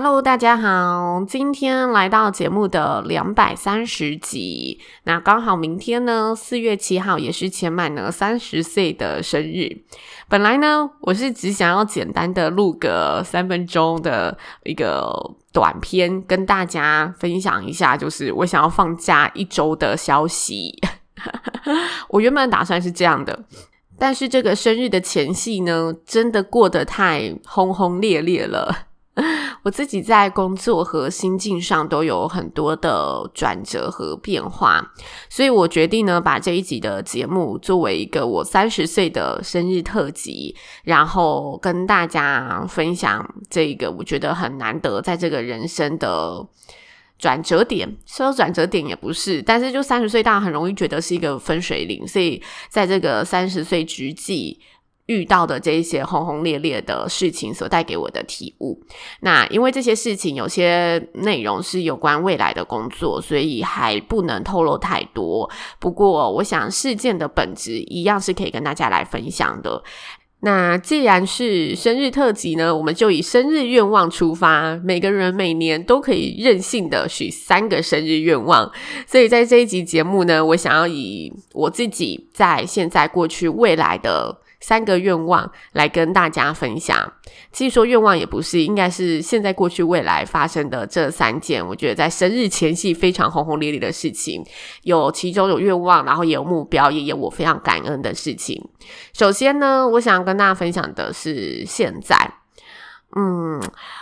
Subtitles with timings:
[0.00, 9.68] Hello，大家好，今天来到节目的两百三十集，那刚好明天呢，四月七号也是前满呢三十岁的生日。
[10.28, 15.12] 本来呢，我是只想要简单的录个三分钟的一个
[15.52, 20.78] 短片，跟大家分享一下，就是我想要放假一周的消息。
[22.10, 23.44] 我原本打算是这样的，
[23.98, 28.84] 但是这个生日的前戏呢，真的过得太轰轰烈烈了。
[29.62, 34.92] 我自己在工作和心境上都有很多的转折和变化，
[35.28, 46.46] 所以我决定呢，把这一集的节目作为一个我三十岁的生日特辑，然后跟大家分享这个我觉得很难得在这个人生的
[47.18, 47.96] 转折点。
[48.06, 54.60] 说转折点也不是，但是就三十岁大家很容易觉得是一个分水岭，所以在这个三十岁之际。
[55.08, 58.78] 遇到的这一些轰轰烈烈的事情所带给我的体悟，
[59.20, 65.48] 那因为这些事情有些内容是有关未来的工作，所以还不能透露太多。
[65.80, 69.82] 不过，我想事件的本质一样是可以跟大家来分享的。
[70.40, 78.70] 那既然是生日特辑呢，我们就以生日愿望出发，每个人每年都可以任性的许三个生日愿望。
[79.06, 84.42] 所以在这一集节目呢，我想要以我自己在现在、过去、未来的。
[84.60, 87.12] 三个愿望来跟大家分享。
[87.52, 94.44] 其实说愿望也不是，应该是现在、过去、未来发生的这三件，我觉得在生日前夕非常轰轰烈烈的事情。
[94.82, 98.68] 有其中有愿望，然后也有目标，也有我非常感恩的事情。
[99.12, 102.16] 首先呢，我想跟大家分享的是现在。
[103.16, 103.58] 嗯，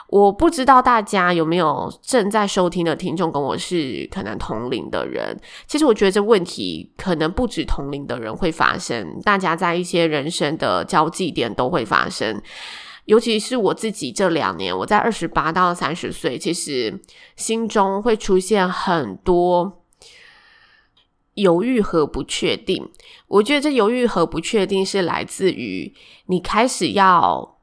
[0.09, 5.37] 我不知道大家有没有正在收听的听众跟我是可能同龄的人。
[5.67, 12.41] 其实我觉得这问题可能不止同龄的人会发生，大家在一些人生的交际点都会发生。
[13.07, 17.01] 尤其是我自己这两年，我在二十八到三十岁，其实
[17.35, 19.83] 心中会出现很多
[21.35, 22.89] 犹豫和不确定。
[23.27, 25.93] 我觉得这犹豫和不确定是来自于
[26.27, 27.56] 你开始要。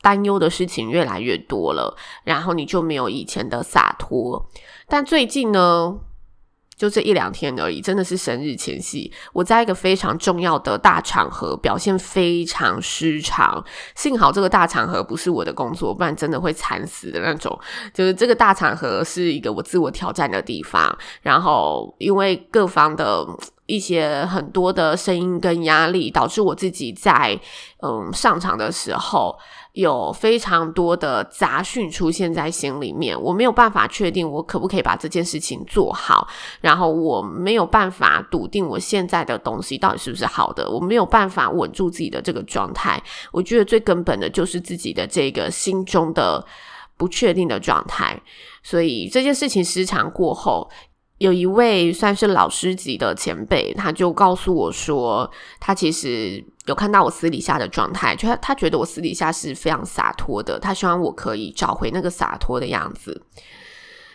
[0.00, 4.48] 担忧的事情越来越多了，然后你就没有以前的洒脱。
[4.86, 5.98] 但最近呢，
[6.76, 13.62] 就这一两天而已，真的是生日前夕，我在一个非常重要的大场合表现非常失常。
[13.96, 17.58] 幸好这个大场合不是我的工作，不然真的会惨死的那种。
[17.92, 23.26] 就是这个大场合是一个我自我挑战的地方，然后因为各方的
[23.68, 27.38] 一些很多的声音跟压力，导致我自己在
[27.82, 29.38] 嗯上场的时候。
[29.74, 36.26] 有非常多的杂讯出现在心里面，我没有办法确定我可不可以把这件事情做好，
[36.60, 43.00] 然后我没有办法笃定我现在的东西到底是不是好的，我没有办法稳住自己的这个状态。
[43.30, 46.44] 我觉得最根本的就是自己的这个心中的
[46.96, 48.20] 不确定的状态，
[48.64, 50.68] 所以这件事情时常过后。
[51.18, 55.30] 有一位算是老师级的前辈，他就告诉我说，
[55.60, 63.22] 他其实有看到我私底下的状态，就他他觉得我私底下是非常洒脱的，他希望我可以找回那个洒脱的样子。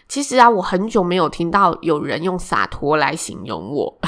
[0.07, 3.99] 其实啊，我很久没有听到有人用洒脱来形容我，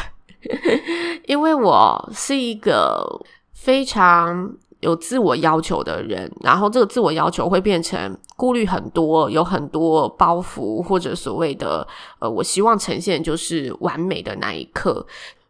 [1.28, 4.55] 因为我是一个非常。
[4.79, 11.87] 有自我要求的人，然后这个自我要求会变成顾虑很多，有很多包袱，或者所谓的
[12.19, 15.05] 呃，我希望呈现就是完美的那一刻。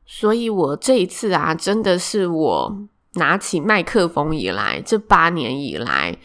[0.06, 2.78] 所以我这一次啊，真的是我
[3.16, 6.16] 拿起麦克风以来，这八年以来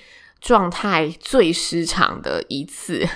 [0.41, 3.07] 状态最失常的一次。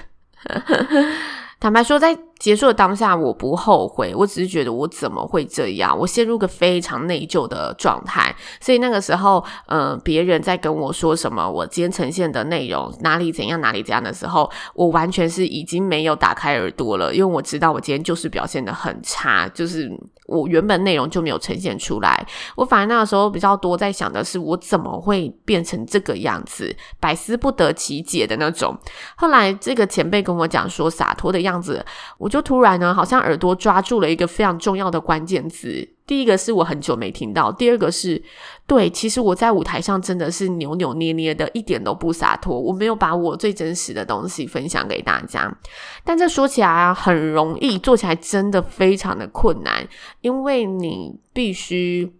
[1.60, 5.96] 坦白说，在结束的当下，我不后悔，我只是觉得我怎么会这样？
[5.98, 8.34] 我陷入个非常内疚的状态。
[8.60, 19.90] 所以那个时候，呃，别人在跟我说什么，我今天呈现的内容哪里怎样，哪里怎样的时候，我完全是已经没有打开耳朵了，因为我知道我今天就是表现得很差，就是
[20.26, 22.26] 我原本内容就没有呈现出来。
[22.56, 28.76] 我反而那个时候比较多在想的是，我怎么会变成这个样子，百思不得其解的那种。
[29.16, 31.84] 后来这个前辈跟我讲说洒脱的样子，
[32.24, 35.86] 我就突然呢，好像耳朵抓住了一个非常重要的关键词。
[36.06, 38.22] 第一个是我很久没听到，第二个是
[38.66, 42.58] 对，其实我在舞台上真的是扭扭捏捏的，一点都不洒脱。
[42.58, 45.54] 我没有把我最真实的东西分享给大家，
[46.02, 49.86] 但这说起来啊，很容易，做起来真的非常的困难，
[50.22, 52.10] 因为你必须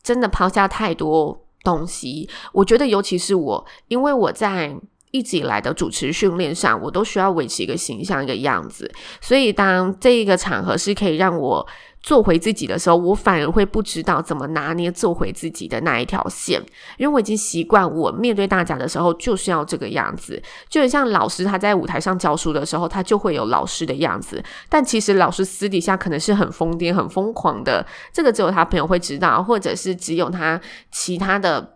[0.00, 2.30] 真的抛下太多东西。
[2.52, 4.76] 我觉得，尤其是我，因为我在
[5.10, 8.90] 一直以来的主持训练上，我都需要维持一个形象、一个样子，
[9.20, 11.66] 所以当这一个场合是可以让我。
[12.00, 16.62] 做回自己的时候，我反而会不知道怎么拿捏做回自己的那一条线，
[16.96, 20.40] 因为我已经习惯我面对大家的时候就是要这个样子，
[20.70, 30.58] 就很像老师他在舞台上教书的时候，他就会有老师的样子，但其实老师私底下可能是很疯癫、很疯狂的，这个只有他朋友会知道，或者是只有他
[30.92, 31.74] 其他的。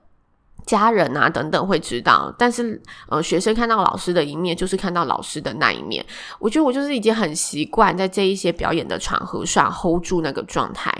[0.65, 6.05] 家人啊，等等会知道，但是呃，学生看到老师的一面，就是看到老师的那一面。
[6.39, 10.93] 我觉得我就是已经很习惯在这一些表演的场合上 hold 住那个状态，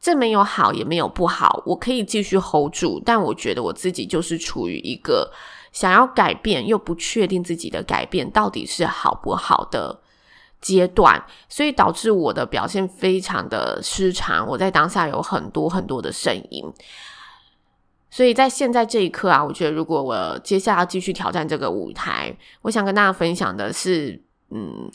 [0.00, 3.02] 这没有好也没有不好，我可以继续 hold 住。
[3.04, 5.32] 但我觉得我自己就是处于一个
[5.72, 10.00] 想要改变又不确定自己的改变到底是好不好的
[10.60, 14.46] 阶段，所以导致我的表现非常的失常。
[14.46, 16.64] 我在当下有很多很多的声音。
[18.10, 24.20] 所以在现在这一刻啊，我觉得如果我接下来要继续挑战这个舞台，我想跟大家分享的是，
[24.50, 24.90] 嗯，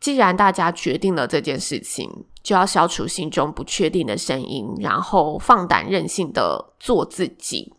[0.00, 2.10] 既然大家决定了这件事情，
[2.42, 7.72] 就要消除心中不确定的声音，然后放胆任性的做自己。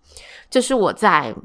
[0.49, 1.35] 这是我在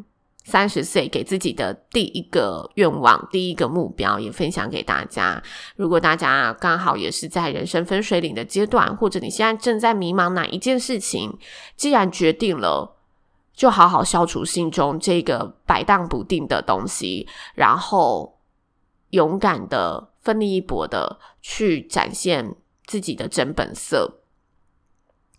[0.44, 5.42] 三十岁给自己的第一个愿望，第一个目标，也分享给大家。
[5.74, 11.36] 如果大家刚好也是在人生分水岭的阶段，或者你现在正在迷茫哪一件事情，
[11.76, 12.92] 既然决定了。
[13.56, 18.38] 就好好消除心中这个摆荡不定的东西，然后
[19.10, 22.54] 勇敢的、奋力一搏的去展现
[22.84, 24.20] 自己的真本色。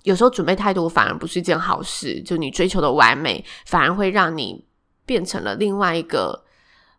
[0.04, 4.66] 有时候准备太多反而不是一件好事，就你追求的完美，反而会让你
[5.06, 6.44] 变成了另外一个。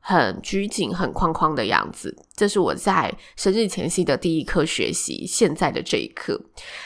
[0.01, 5.27] 很拘谨、很框框的样子，这是我在生日前夕的第一课学习。
[5.27, 6.41] 现在的这一刻，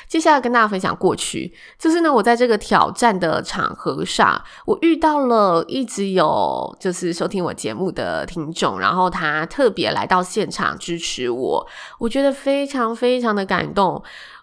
[0.08, 11.66] 接下来跟大家分享过去，就是呢，我在这个挑战的场合上，我遇到了一直有就是收听我节目的听众，然后他特别来到现场支持我，
[11.98, 14.02] 我觉得非常非常的感动。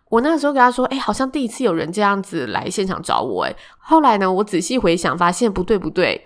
[0.10, 6.20] 我那时候跟他说：“哎，好像第一次有人这样子来现场找我。”哎，后来呢，我仔细回想，发现不对，不对。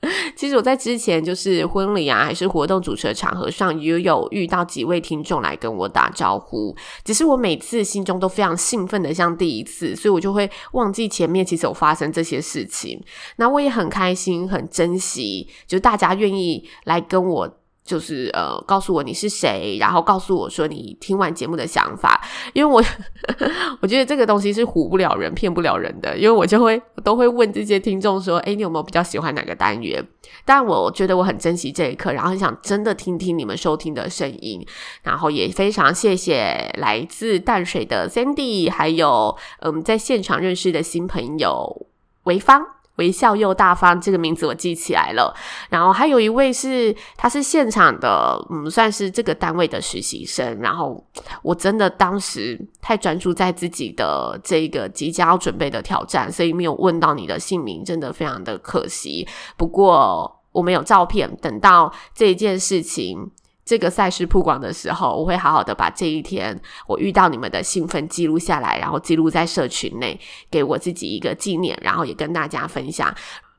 [0.36, 6.76] 其实我在之前就是婚礼啊，还是活动主持的场合上，也有遇到几位听众来跟我打招呼。
[7.04, 13.02] 只是我每次心中都非常兴奋的，像第一次，所以我就会忘记前面其实有发生这些事情。
[13.36, 17.58] 那我也很开心，很珍惜，就大家愿意来跟我。
[17.86, 22.20] 就是呃，告诉我你是谁，然后告诉我说你听完节目的想法，
[22.52, 22.82] 因为我
[23.80, 30.04] 我觉得这个东西是唬不了人、骗不了人的，因为我就会都会问这些听众说，诶，你有没有比较喜欢哪个单元？
[30.44, 34.66] 但我觉得我很珍惜这一刻，然后很想真的听听你们收听的声音，
[35.02, 41.86] 然后也非常谢谢来自淡水的 Sandy，还有嗯，在现场认识的新朋友
[42.24, 42.75] 潍坊。
[42.96, 45.34] 微笑又大方，这个名字我记起来了。
[45.70, 50.60] 然后还有一位是，他是现场的，嗯，算是这个单位的实习生。
[50.60, 51.02] 然后
[51.42, 59.26] 我真的当时太专注在自己的这个即将要准备的挑战，所以没有问到你的姓名，真的非常的可惜。
[59.56, 63.30] 不过我没有照片，等到这件事情。
[63.66, 70.18] 这个赛事曝光的时候，我会好好的把这一天我遇到你们的兴奋记录下来，然后记录在社群内，
[70.48, 73.12] 给我自己一个纪念，然后也跟大家分享。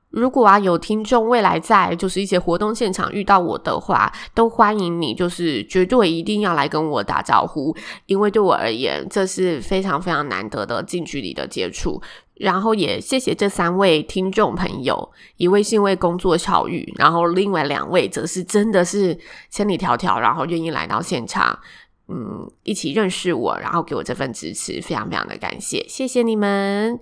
[0.09, 12.01] 如果啊有听众未来在就是一些活动现场遇到我的话，都欢迎你，就是绝对一定要来跟我打招呼，因为对我而言，这是非常非常难得的近距离的接触。
[12.39, 19.17] 然后也谢谢这三位听众朋友，一位是因为工作巧遇，然后另外两位则是真的是
[19.49, 21.59] 千里迢迢，然后愿意来到现场，
[22.07, 26.99] 嗯，一起认识我，然后给我这份支持，非常非常的感谢，谢谢你们。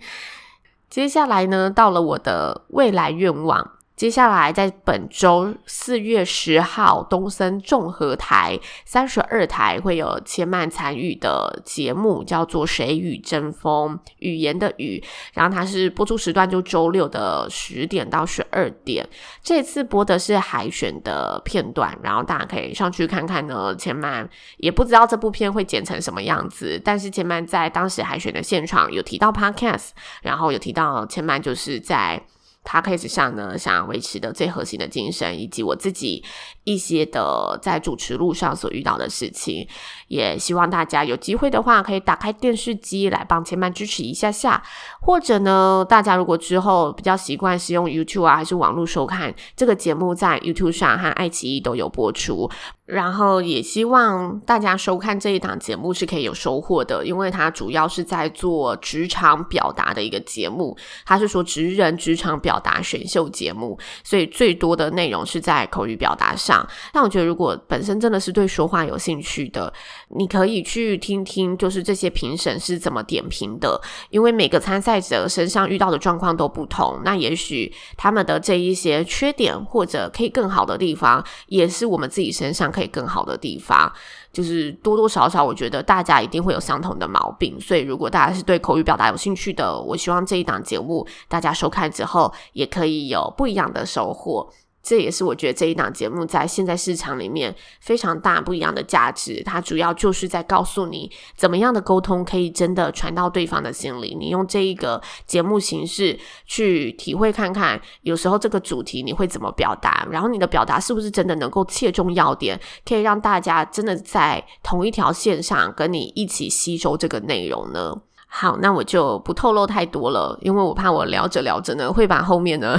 [0.89, 15.01] 接下来呢，到了我的未来愿望，接下来，在本周四月十号，东森综合台三十二台会有千曼参与的节目，叫做《谁与争锋》，语言的语。
[15.33, 19.07] 然后它是播出时段就周六的十点到十二点。
[19.41, 23.73] 这次播的是海选的片段，然后大家可以上去看看呢。
[23.77, 32.21] 千曼也不知道这部片会剪成什么样子，但是千曼在当时海选的现场有提到 Podcast，然后有提到千曼就是在。
[32.65, 36.21] 他开始上呢，想要维持的最核心的精神，以及我自己
[36.63, 39.65] 一些的在主持路上所遇到的事情，
[40.07, 44.61] 也希望大家有机会的话，可以打开电视机来帮千曼支持一下下，
[44.99, 52.49] 或者呢，大家如果之后比较习惯使用 YouTube 啊，还是网络收看这个节目，在 YouTube 上和爱奇艺都有播出。
[52.85, 66.67] 然后也希望大家收看这一档节目是可以有收获的，因为它主要是在做职场表达的一个节目，它是说职人职场表达选秀节目，所以最多的内容是在口语表达上。
[66.93, 69.73] 但我觉得，如果本身真的是对说话有兴趣的，
[70.09, 82.71] 你可以去听听，就是这些评审是怎么点评的，因为每个参赛者身上遇到的状况都不同，那也许他们的这一些缺点或者可以更好的地方，也是我们自己身上。
[82.75, 83.89] 可以更好的地方，
[84.33, 87.57] 就是多多少少，我觉得大家一定会有相同的毛病。
[87.61, 94.51] 所以，如果大家是对口语表达有兴趣的，我希望这一档节目大家收看之后，也可以有不一样的收获。
[94.85, 99.41] 这也是我觉得这一档节目在现在市场里面非常大不一样的价值。
[99.43, 104.15] 它主要就是在告诉你，怎么样的沟通可以真的传到对方的心里。
[104.15, 106.15] 你用这一个节目形式
[106.45, 117.95] 去体会看看，有时候这个主题你会怎么表达，然后你的表达是不是真的能够切中要点，可以让大家真的在同一条线上跟你一起吸收这个内容呢？
[118.27, 122.77] 好，那我就不透露太多了，因为我怕我聊着聊着呢，会把后面呢。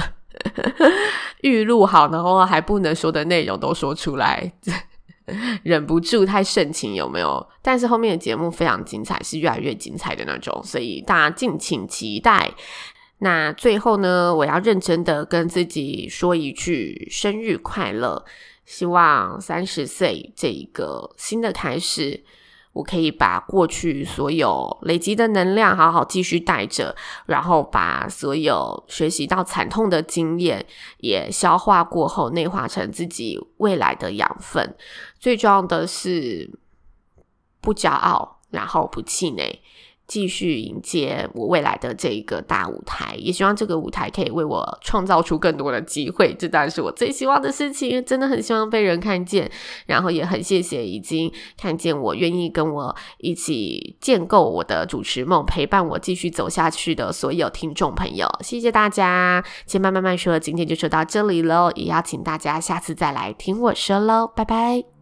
[1.41, 4.51] 预录好，然后还不能说的内容都说出来，
[5.63, 7.45] 忍不住太盛情有没有？
[7.61, 12.51] 但是后面的节目非常精彩，是越来越精彩的那种，所以大家敬请期待。
[13.19, 18.23] 那最后呢，我要认真的跟自己说一句生日快乐，
[18.65, 22.23] 希望三十岁这一个新的开始。
[22.77, 30.63] 我可以把过去所有累积的能量好好继续带着，然后把所有学习到惨痛的经验
[30.99, 34.75] 也消化过后，内化成自己未来的养分。
[35.19, 36.51] 最重要的是
[37.61, 39.59] 不骄傲，然后不气馁。
[40.07, 48.03] 继续迎接我未来的这一个大舞台，也希望这个舞台可以为我创造出更多的机会，这当然是我最希望的事情。
[48.05, 49.51] 真的很希望被人看见，
[49.85, 58.27] 然后也很谢谢已经看见我、愿意跟我一起建构我的主持梦、陪伴我继续走下去的所有听众朋友。
[58.41, 64.96] 谢谢大家，千慢慢慢说，今天就说到这里喽，也邀请大家下次再来听我说喽，拜拜。